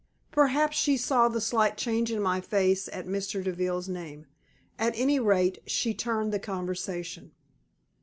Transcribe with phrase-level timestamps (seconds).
[0.31, 3.43] Perhaps she saw the slight change in my face at Mr.
[3.43, 4.25] Deville's name.
[4.79, 7.33] At any rate, she turned the conversation.